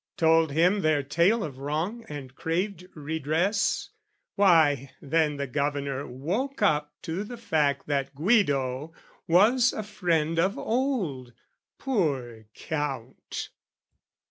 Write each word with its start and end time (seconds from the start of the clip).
Told 0.17 0.51
him 0.51 0.79
their 0.81 1.03
tale 1.03 1.43
of 1.43 1.59
wrong 1.59 2.05
and 2.09 2.33
craved 2.33 2.87
redress 2.95 3.91
Why, 4.33 4.93
then 4.99 5.37
the 5.37 5.45
Governor 5.45 6.07
woke 6.07 6.63
up 6.63 6.91
to 7.03 7.23
the 7.23 7.37
fact 7.37 7.85
That 7.85 8.15
Guido 8.15 8.93
was 9.27 9.73
a 9.73 9.83
friend 9.83 10.39
of 10.39 10.57
old, 10.57 11.33
poor 11.77 12.45
Count! 12.55 13.49